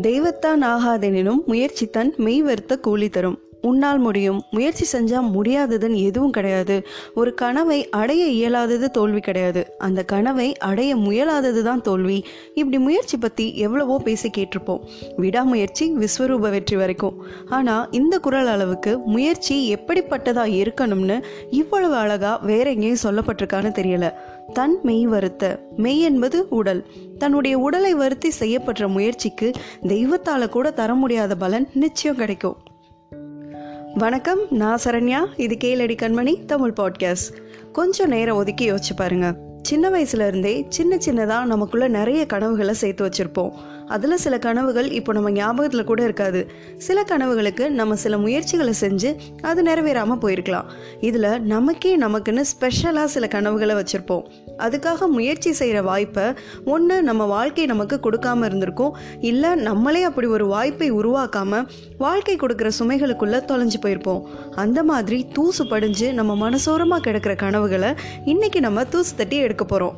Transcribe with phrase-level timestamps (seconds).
[0.00, 3.38] தெய்வத்தான் ஆகாதெனினும் முயற்சி தன் மெய் வருத்த கூலி தரும்.
[3.68, 4.38] உன்னால் முடியும்.
[4.50, 6.76] முயற்சி செஞ்சால் முடியாததுன்னு எதுவும் கிடையாது.
[7.14, 9.62] ஒரு கனவை அடைய இயலாதது தோல்வி கிடையாது.
[9.78, 12.18] அந்த கனவை அடைய முயலாதது தான் தோல்வி.
[12.54, 14.84] இப்படி முயற்சி பற்றி எவ்வளவோ பேசி கேட்டிருப்போம்.
[15.16, 17.18] விடாமுயற்சி விஸ்வரூப வெற்றி வரைக்கும்.
[17.58, 21.18] ஆனால் இந்த குரல் அளவுக்கு முயற்சி எப்படிப்பட்டதாக இருக்கணும்னு
[21.50, 24.12] இவ்வளவு அழகாக வேற எங்கேயும் சொல்லப்பட்டிருக்கான்னு தெரியலை.
[24.52, 25.60] தன் மெய் வருத்த.
[25.76, 26.86] மெய் என்பது உடல்.
[27.18, 32.56] தன்னுடைய உடலை வருத்தி செய்யப்படுற முயற்சிக்கு தெய்வத்தால கூட தர முடியாத பலன் நிச்சயம் கிடைக்கும்.
[33.94, 35.26] வணக்கம் நான் சரண்யா.
[35.36, 37.34] இது கேளடி கண்மணி தமிழ் பாட்காஸ்ட்
[37.72, 43.52] கொஞ்சம் நேரம் ஒதுக்கி யோசிச்சு பாருங்கள் சின்ன வயசுல இருந்தே சின்ன சின்னதாக நமக்குள்ள நிறைய கனவுகளை சேர்த்து வச்சிருப்போம்.
[43.86, 46.50] அதில் சில கனவுகள் இப்போ நம்ம ஞாபகத்தில் கூட இருக்காது.
[46.76, 50.64] சில கனவுகளுக்கு நம்ம சில முயற்சிகளை செஞ்சு அது நிறைவேறாமல் போயிருக்கலாம்.
[51.00, 54.22] இதில் நமக்கே நமக்குன்னு ஸ்பெஷலாக சில கனவுகளை வச்சுருப்போம்.
[54.66, 56.26] அதுக்காக முயற்சி செய்கிற வாய்ப்பை
[56.64, 58.96] ஒன்று நம்ம வாழ்க்கை நமக்கு கொடுக்காம இருந்திருக்கும்.
[59.20, 61.66] இல்லை நம்மளே அப்படி ஒரு வாய்ப்பை உருவாக்காமல்
[61.98, 64.22] வாழ்க்கை கொடுக்குற சுமைகளுக்குள்ளே தொலைஞ்சு போயிருப்போம்.
[64.54, 67.92] அந்த மாதிரி தூசு படிஞ்சு நம்ம மனசோரமாக கிடக்கிற கனவுகளை
[68.24, 69.96] இன்னைக்கு நம்ம தூசு தட்டி எடுக்க போகிறோம்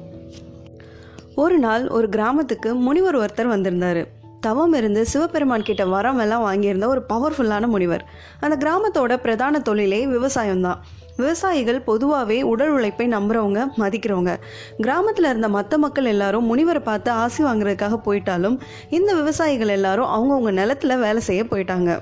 [1.35, 4.03] ஒரு நாள் ஒரு கிராமத்துக்கு முனிவர் ஒருத்தர் வந்திருந்தார்.
[4.43, 8.05] தவம் இருந்து சிவபெருமான் கிட்ட வரம் எல்லாம் வாங்கியிருந்த ஒரு பவர்ஃபுல்லான முனிவர்.
[8.41, 10.81] அந்த கிராமத்தோட பிரதான தொழிலே விவசாயம்தான்.
[11.17, 14.35] விவசாயிகள் பொதுவாகவே உடல் உழைப்பை நம்புறவங்க மதிக்கிறவங்க.
[14.79, 18.59] கிராமத்தில் இருந்த மற்ற மக்கள் எல்லாரும் முனிவரை பார்த்து ஆசி வாங்குறதுக்காக போயிட்டாலும்
[18.91, 22.01] இந்த விவசாயிகள் எல்லாரும் அவங்கவுங்க நிலத்துல வேலை செய்ய போயிட்டாங்க.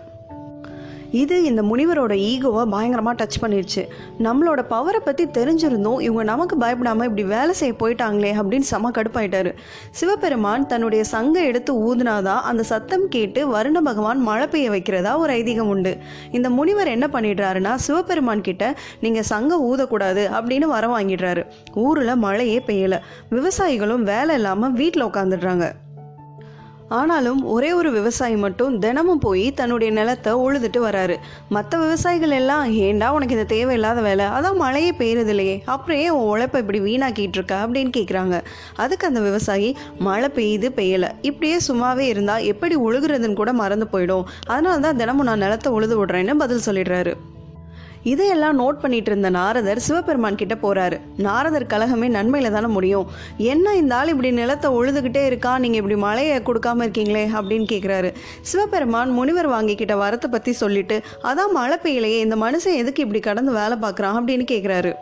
[1.11, 7.27] இது இந்த முனிவரோட ஈகோவை பயங்கரமாக டச் பண்ணிடுச்சு நம்மளோட பவரை பற்றி தெரிஞ்சிருந்தோம் இவங்க நமக்கு பயப்படாமல் இப்படி
[7.27, 9.55] வேலை செய்ய போயிட்டாங்களே அப்படின்னு செம கடுப்பாயிட்டாரு.
[9.91, 15.73] சிவபெருமான் தன்னுடைய சங்கை எடுத்து ஊதுனாதான் அந்த சத்தம் கேட்டு வருண பகவான் மழை பெய்ய வைக்கிறதா ஒரு ஐதீகம்
[15.75, 15.97] உண்டு.
[16.31, 21.47] இந்த முனிவர் என்ன பண்ணிடுறாருன்னா சிவபெருமான் கிட்ட நீங்கள் சங்க ஊதக்கூடாது அப்படின்னு வர வாங்கிடுறாரு.
[21.75, 22.99] ஊரில் மழையே பெய்யலை.
[23.31, 25.73] விவசாயிகளும் வேலை இல்லாமல் வீட்டில் உட்காந்துடுறாங்க
[26.99, 31.17] ஆனாலும் ஒரே ஒரு விவசாயி மட்டும் தினமும் போய் தன்னுடைய நிலத்தை உழுதுட்டு வராரு.
[31.49, 34.25] மற்ற விவசாயிகள் எல்லாம் ஏண்டா உனக்கு இந்த தேவையில்லாத வேலை?
[34.25, 37.67] அதான் மழையே பெய்யறது இல்லையே அப்புறம் ஏன் உன் உழைப்பை இப்படி வீணாக்கிட்டு இருக்க?
[37.67, 38.41] அப்படின்னு கேட்குறாங்க
[38.77, 41.11] அதுக்கு அந்த விவசாயி மழை பெய்யுது பெய்யலை.
[41.23, 44.25] இப்படியே சும்மாவே இருந்தால் எப்படி உழுகுறதுன்னு கூட மறந்து போயிடும்.
[44.47, 47.15] அதனால தான் தினமும் நான் நிலத்தை உழுது விடுறேன்னு பதில் சொல்லிடுறாரு.
[48.03, 51.01] இதையெல்லாம் நோட் பண்ணிட்டு இருந்த நாரதர் சிவபெருமான் கிட்ட போறாரு.
[51.17, 53.07] நாரதர் கழகமே நன்மையில தானே முடியும்.
[53.37, 55.59] என்ன இந்த ஆள் இப்படி நிலத்தை உழுதுகிட்டே இருக்கா?
[55.59, 58.15] நீங்க இப்படி மழையை கொடுக்காம இருக்கீங்களே அப்படின்னு கேக்குறாரு.
[58.41, 63.77] சிவபெருமான் முனிவர் வாங்கிக்கிட்ட வரத்தை பத்தி சொல்லிட்டு அதான் மழை பெய்யலையே இந்த மனுஷன் எதுக்கு இப்படி கடந்து வேலை
[63.83, 64.19] பார்க்குறான்?
[64.21, 64.93] அப்படின்னு கேக்குறாரு.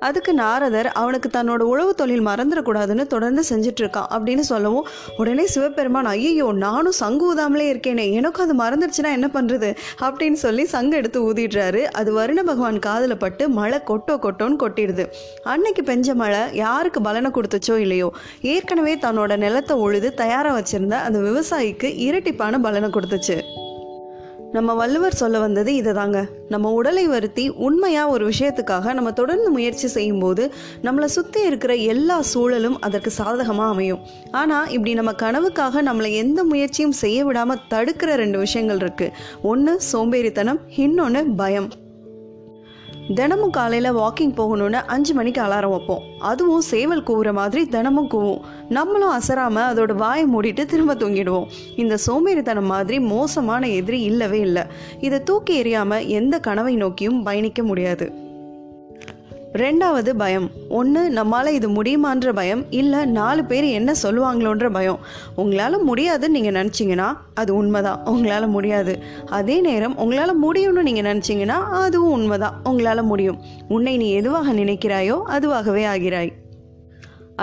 [0.00, 6.52] அதுக்கு நாரதர் அவனுக்கு தன்னோட உழவு தொழில் மறந்துடக்கூடாதுன்னு தொடர்ந்து செஞ்சுட்டு இருக்கான் அப்படின்னு சொல்லவும் உடனே சிவபெருமான் ஐயோ
[6.52, 11.82] நானும் சங்கு ஊதாமலே இருக்கேனே எனக்கும் அது மறந்துடுச்சுன்னா என்ன பண்ணுறது அப்படின்னு சொல்லி சங்கு எடுத்து ஊதிடுறாரு.
[11.82, 15.06] அது வருண பகவான் காதில் பட்டு மழை கொட்டோ கொட்டோன்னு கொட்டிடுது.
[15.42, 18.12] அன்னைக்கு பெஞ்ச மழை யாருக்கு பலனை கொடுத்துச்சோ இல்லையோ?
[18.40, 23.59] ஏற்கனவே தன்னோட நிலத்தை உழுது தயாராக வச்சுருந்த அந்த விவசாயிக்கு இரட்டிப்பான பலனை கொடுத்துச்சு.
[24.54, 29.88] நம்ம வள்ளுவர் சொல்ல வந்தது இதை தாங்க நம்ம உடலை வருத்தி உண்மையாக ஒரு விஷயத்துக்காக நம்ம தொடர்ந்து முயற்சி
[29.88, 30.44] செய்யும்போது
[30.82, 34.00] நம்மளை சுற்றி இருக்கிற எல்லா சூழலும் அதற்கு சாதகமாக அமையும்.
[34.30, 40.60] ஆனால் இப்படி நம்ம கனவுக்காக நம்மளை எந்த முயற்சியும் செய்ய விடாமல் தடுக்கிற ரெண்டு விஷயங்கள் இருக்குது ஒன்று சோம்பேறித்தனம்
[40.86, 41.70] இன்னொன்று பயம்.
[43.14, 46.02] தினமும் காலையில் வாக்கிங் போகணுன்னு அஞ்சு மணிக்கு அலாரம் வைப்போம்.
[46.18, 48.40] அதுவும் சேவல் கூவுற மாதிரி தினமும் கூவும்.
[48.68, 51.46] நம்மளும் அசராமல் அதோட வாயை மூடிட்டு திரும்ப தூங்கிடுவோம்.
[51.76, 54.62] இந்த சோம்பேறித்தனம் மாதிரி மோசமான எதிரி இல்லவே இல்லை.
[55.00, 58.28] இதை தூக்கி எறியாமல் எந்த கனவை நோக்கியும் பயணிக்க முடியாது.
[59.52, 64.98] ரெண்டாவது பயம் ஒன்று நம்மளால் இது முடியுமான்ற பயம் இல்லை நாலு பேர் என்ன சொல்லுவாங்களோன்ற பயம்.
[65.36, 68.04] உங்களால் முடியாதுன்னு நீங்கள் நினச்சிங்கன்னா அது உண்மைதான்.
[68.04, 68.98] உங்களால் முடியாது.
[69.26, 72.60] அதே நேரம் உங்களால் முடியும்னு நீங்கள் நினச்சிங்கன்னா அதுவும் உண்மைதான்.
[72.64, 73.38] உங்களால் முடியும்.
[73.68, 76.32] உன்னை நீ எதுவாக நினைக்கிறாயோ அதுவாகவே ஆகிறாய்.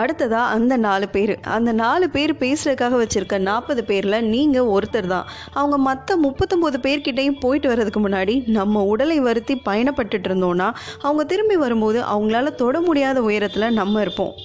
[0.01, 1.33] அடுத்ததா அந்த நாலு பேர்.
[1.57, 5.29] அந்த நாலு பேர் பேசுறதுக்காக வச்சிருக்க நாற்பது பேரில் நீங்கள் ஒருத்தர் தான்.
[5.53, 10.69] அவங்க மற்ற முப்பத்தொம்போது பேர்கிட்டையும் போயிட்டு வர்றதுக்கு முன்னாடி நம்ம உடலை வருத்தி பயணப்பட்டுட்டு இருந்தோம்னா
[11.01, 14.35] அவங்க திரும்பி வரும்போது அவங்களால தொட முடியாத உயரத்தில் நம்ம இருப்போம்.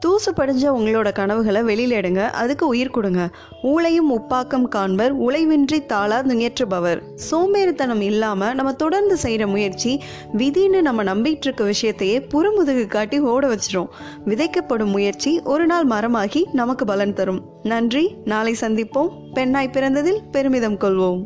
[0.00, 2.30] தூசு படிஞ்ச உங்களோட கனவுகளை வெளியில எடுங்க.
[2.30, 3.28] அதுக்கு உயிர் கொடுங்க.
[3.62, 10.02] ஊளையும் உப்பாக்கம் காண்பர் உழைவின்றி தாளா நியற்றுபவர் சோம்பேறித்தனம் இல்லாமல் நம்ம தொடர்ந்து செய்கிற முயற்சி
[10.36, 13.88] விதின்னு நம்ம நம்பிட்டு இருக்க விஷயத்தையே புறமுதுகு காட்டி ஓட வச்சிரும்.
[14.26, 17.42] விதைக்கப்படும் முயற்சி ஒரு நாள் மரமாகி நமக்கு பலன் தரும்.
[17.62, 18.14] நன்றி.
[18.24, 19.08] நாளை சந்திப்போம்.
[19.34, 21.24] பெண்ணாய் பிறந்ததில் பெருமிதம் கொள்வோம்.